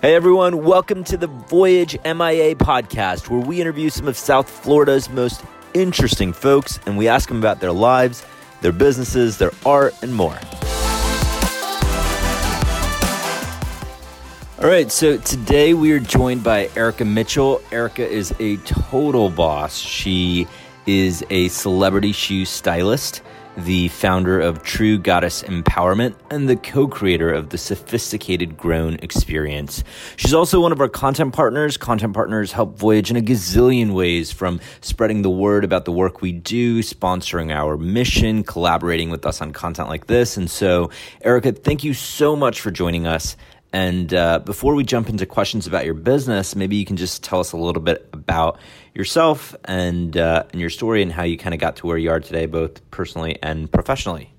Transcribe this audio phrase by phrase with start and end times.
[0.00, 5.10] Hey everyone, welcome to the Voyage MIA podcast, where we interview some of South Florida's
[5.10, 5.42] most
[5.74, 8.24] interesting folks and we ask them about their lives,
[8.60, 10.38] their businesses, their art, and more.
[14.62, 17.60] All right, so today we are joined by Erica Mitchell.
[17.72, 19.76] Erica is a total boss.
[19.76, 20.46] She
[20.86, 23.22] is a celebrity shoe stylist
[23.64, 29.82] the founder of True Goddess Empowerment and the co creator of the Sophisticated Grown Experience.
[30.16, 31.76] She's also one of our content partners.
[31.76, 36.20] Content partners help Voyage in a gazillion ways from spreading the word about the work
[36.20, 40.36] we do, sponsoring our mission, collaborating with us on content like this.
[40.36, 40.90] And so,
[41.22, 43.36] Erica, thank you so much for joining us.
[43.72, 47.40] And uh, before we jump into questions about your business, maybe you can just tell
[47.40, 48.58] us a little bit about
[48.94, 52.10] yourself and uh, and your story and how you kind of got to where you
[52.10, 54.32] are today, both personally and professionally.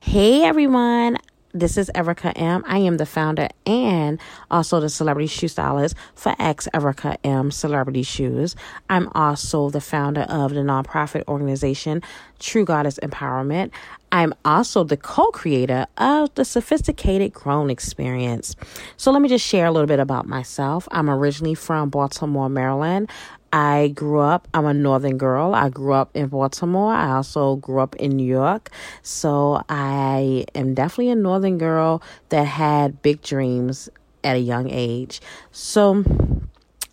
[0.00, 1.16] Hey everyone,
[1.54, 2.64] this is Erica M.
[2.66, 8.02] I am the founder and also the celebrity shoe stylist for X Erica M Celebrity
[8.02, 8.56] Shoes.
[8.90, 12.02] I'm also the founder of the nonprofit organization
[12.40, 13.70] True Goddess Empowerment.
[14.10, 18.56] I'm also the co creator of the Sophisticated Grown Experience.
[18.96, 20.88] So, let me just share a little bit about myself.
[20.90, 23.10] I'm originally from Baltimore, Maryland.
[23.54, 25.54] I grew up, I'm a northern girl.
[25.54, 26.92] I grew up in Baltimore.
[26.92, 28.70] I also grew up in New York.
[29.02, 33.88] So I am definitely a northern girl that had big dreams
[34.24, 35.20] at a young age.
[35.52, 36.02] So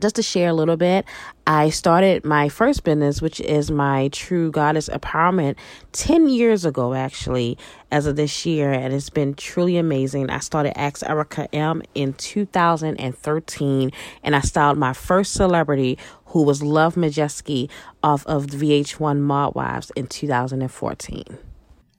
[0.00, 1.04] just to share a little bit,
[1.46, 5.56] I started my first business, which is my True Goddess Empowerment,
[5.92, 7.56] 10 years ago, actually,
[7.90, 8.72] as of this year.
[8.72, 10.28] And it's been truly amazing.
[10.28, 15.98] I started X Erica M in 2013, and I styled my first celebrity,
[16.36, 17.70] who was Love Majewski,
[18.02, 21.24] off of the VH1 Mob Wives in 2014.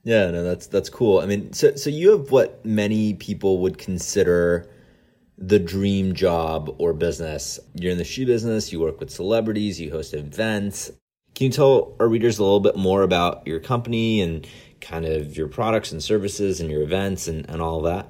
[0.04, 1.18] Yeah, no, that's that's cool.
[1.18, 4.70] I mean, so so you have what many people would consider
[5.36, 7.58] the dream job or business.
[7.74, 10.92] You're in the shoe business, you work with celebrities, you host events.
[11.34, 14.46] Can you tell our readers a little bit more about your company and
[14.80, 18.06] kind of your products and services and your events and, and all that?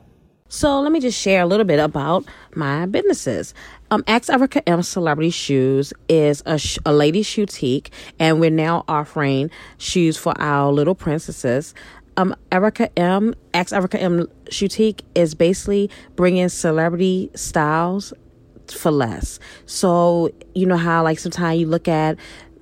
[0.48, 3.54] So let me just share a little bit about my businesses.
[3.90, 8.84] Um, X Erica M Celebrity Shoes is a, sh- a lady boutique, and we're now
[8.88, 11.74] offering shoes for our little princesses
[12.18, 18.12] um, Erica M, X Erica M Boutique is basically bringing celebrity styles
[18.66, 19.38] for less.
[19.66, 22.18] So, you know how, like, sometimes you look at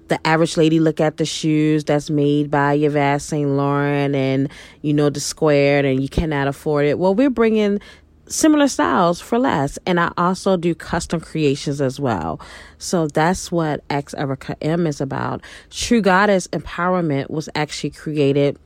[0.08, 4.48] the average lady look at the shoes that's made by Yves Saint Laurent and
[4.82, 6.98] you know the squared and you cannot afford it.
[6.98, 7.80] Well, we're bringing
[8.28, 12.40] similar styles for less, and I also do custom creations as well.
[12.78, 15.42] So that's what X Erica M is about.
[15.70, 18.58] True Goddess Empowerment was actually created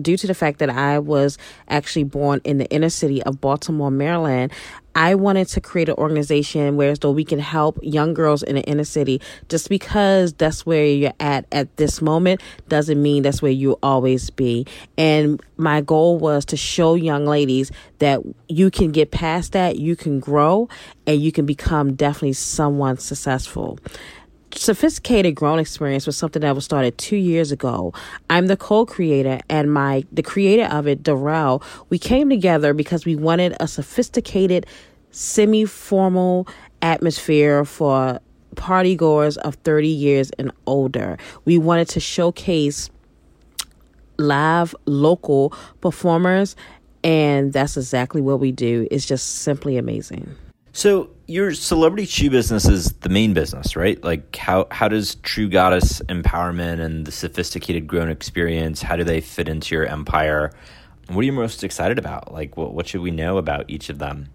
[0.00, 1.36] due to the fact that I was
[1.68, 4.52] actually born in the inner city of Baltimore, Maryland,
[5.00, 8.62] I wanted to create an organization where though we can help young girls in the
[8.64, 9.22] inner city.
[9.48, 14.28] Just because that's where you're at at this moment doesn't mean that's where you'll always
[14.28, 14.66] be.
[14.98, 19.96] And my goal was to show young ladies that you can get past that, you
[19.96, 20.68] can grow,
[21.06, 23.78] and you can become definitely someone successful
[24.52, 27.92] sophisticated grown experience was something that was started two years ago
[28.30, 33.14] i'm the co-creator and my the creator of it darrell we came together because we
[33.14, 34.66] wanted a sophisticated
[35.10, 36.46] semi-formal
[36.82, 38.20] atmosphere for
[38.56, 42.90] party goers of 30 years and older we wanted to showcase
[44.18, 46.56] live local performers
[47.02, 50.36] and that's exactly what we do it's just simply amazing
[50.72, 54.02] so your celebrity shoe business is the main business, right?
[54.04, 59.20] Like how how does True Goddess Empowerment and the sophisticated grown experience how do they
[59.20, 60.52] fit into your empire?
[61.08, 62.32] What are you most excited about?
[62.32, 64.28] Like what what should we know about each of them?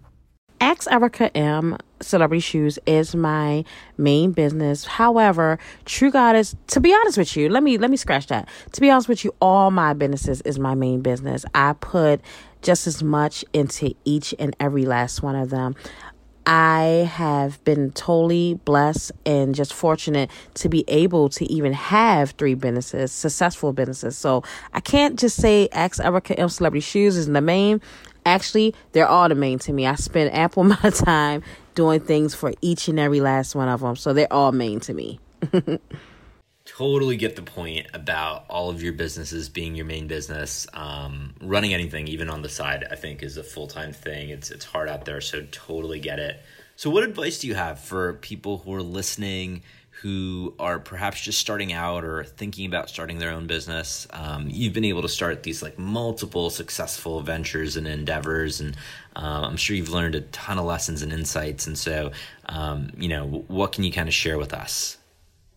[0.76, 3.64] X Erica M Celebrity Shoes is my
[3.96, 4.84] main business.
[4.84, 8.46] However, True Goddess, to be honest with you, let me let me scratch that.
[8.72, 11.46] To be honest with you, all my businesses is my main business.
[11.54, 12.20] I put
[12.60, 15.76] just as much into each and every last one of them.
[16.44, 22.54] I have been totally blessed and just fortunate to be able to even have three
[22.54, 24.16] businesses, successful businesses.
[24.18, 24.44] So
[24.74, 27.80] I can't just say X Erica M Celebrity Shoes is the main.
[28.26, 29.86] Actually, they're all the main to me.
[29.86, 31.42] I spend ample amount of time
[31.74, 33.96] doing things for each and every last one of them.
[33.96, 35.18] So they're all main to me.
[36.66, 40.66] totally get the point about all of your businesses being your main business.
[40.74, 44.28] Um, running anything, even on the side, I think is a full time thing.
[44.28, 46.42] It's it's hard out there, so totally get it.
[46.74, 49.62] So, what advice do you have for people who are listening,
[50.02, 54.06] who are perhaps just starting out or thinking about starting their own business.
[54.12, 58.76] Um, you've been able to start these like multiple successful ventures and endeavors, and
[59.16, 61.66] um, I'm sure you've learned a ton of lessons and insights.
[61.66, 62.12] And so,
[62.46, 64.98] um, you know, what can you kind of share with us?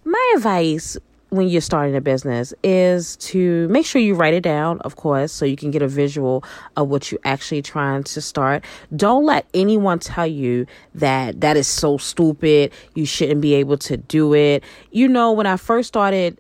[0.06, 0.98] My advice
[1.30, 5.32] when you're starting a business is to make sure you write it down, of course,
[5.32, 6.44] so you can get a visual
[6.76, 8.66] of what you're actually trying to start.
[8.96, 10.66] Don't let anyone tell you
[10.96, 12.72] that that is so stupid.
[12.96, 14.64] You shouldn't be able to do it.
[14.92, 16.40] You know, when I first started,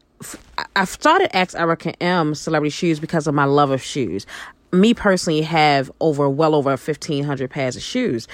[0.76, 4.26] I started X Erica M Celebrity Shoes because of my love of shoes.
[4.72, 8.28] Me personally have over well over 1500 pairs of shoes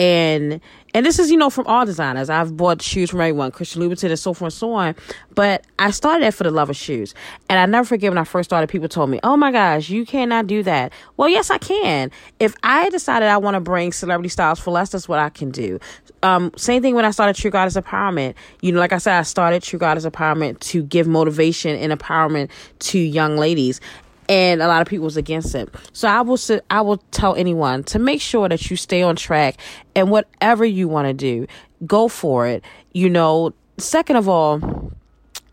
[0.00, 0.62] and
[0.94, 2.30] and this is you know from all designers.
[2.30, 4.96] I've bought shoes from everyone christian louboutin and so forth and so on.
[5.34, 7.14] But i started it for the love of shoes.
[7.50, 10.06] And i never forget when i first started people told me oh my gosh you
[10.06, 10.92] cannot do that.
[11.18, 12.10] Well yes i can.
[12.38, 15.50] If i decided i want to bring celebrity styles for less that's what i can
[15.50, 15.78] do.
[16.22, 18.34] Um, same thing when i started true goddess empowerment.
[18.62, 22.48] You know like i said i started true goddess empowerment to give motivation and empowerment
[22.80, 23.80] to young ladies
[24.28, 25.68] and a lot of people was against it.
[25.92, 26.38] So I will
[26.70, 29.56] I will tell anyone to make sure that you stay on track
[29.94, 31.46] and whatever you want to do,
[31.86, 32.64] go for it.
[32.92, 34.92] You know, second of all,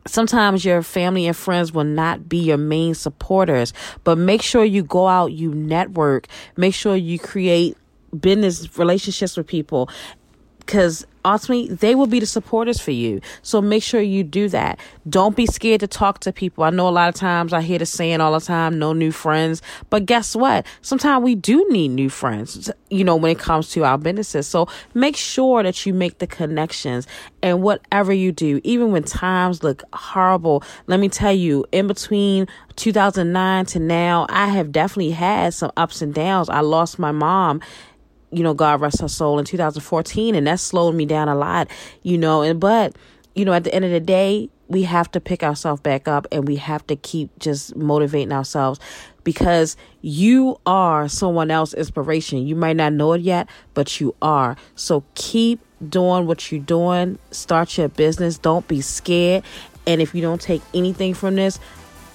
[0.06, 3.74] sometimes your family and friends will not be your main supporters,
[4.04, 7.78] but make sure you go out, you network, make sure you create
[8.18, 9.90] business relationships with people
[10.68, 13.22] because ultimately they will be the supporters for you.
[13.42, 14.80] So make sure you do that.
[15.10, 16.66] Don't be scared to talk to people.
[16.66, 19.12] I know a lot of times I hear the saying all the time, no new
[19.12, 19.62] friends.
[19.90, 20.66] But guess what?
[20.82, 24.46] Sometimes we do need new friends, you know, when it comes to our businesses.
[24.46, 27.08] So make sure that you make the connections
[27.42, 32.46] and whatever you do, even when times look horrible, let me tell you, in between
[32.76, 36.50] 2009 to now, I have definitely had some ups and downs.
[36.50, 37.62] I lost my mom
[38.38, 41.70] you know, God rest her soul in 2014, and that slowed me down a lot,
[42.04, 42.44] you know.
[42.44, 42.96] And but,
[43.36, 46.28] you know, at the end of the day, we have to pick ourselves back up
[46.32, 48.80] and we have to keep just motivating ourselves
[49.24, 52.46] because you are someone else's inspiration.
[52.46, 54.58] You might not know it yet, but you are.
[54.76, 57.18] So keep doing what you're doing.
[57.32, 58.38] Start your business.
[58.38, 59.44] Don't be scared.
[59.86, 61.60] And if you don't take anything from this,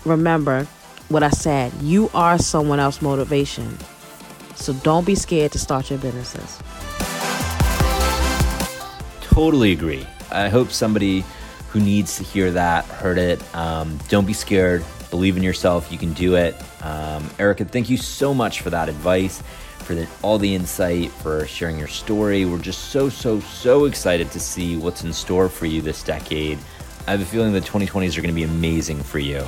[0.05, 0.65] remember
[1.09, 1.73] what I said.
[1.81, 3.79] You are someone else's motivation.
[4.63, 6.63] So don't be scared to start your businesses.
[9.23, 10.07] Totally agree.
[10.31, 11.25] I hope somebody
[11.71, 13.43] who needs to hear that heard it.
[13.57, 14.85] Um, don't be scared.
[15.11, 15.91] Believe in yourself.
[15.91, 16.55] You can do it.
[16.81, 19.43] Um, Erica, thank you so much for that advice,
[19.79, 22.45] for the, all the insight, for sharing your story.
[22.45, 26.57] We're just so, so, so excited to see what's in store for you this decade.
[27.09, 29.45] I have a feeling the 2020s are going to be amazing for you.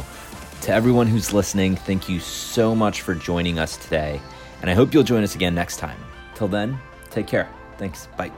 [0.62, 4.20] To everyone who's listening, thank you so much for joining us today
[4.64, 6.00] and I hope you'll join us again next time.
[6.34, 6.78] Till then,
[7.10, 7.50] take care.
[7.76, 8.06] Thanks.
[8.16, 8.32] Bye.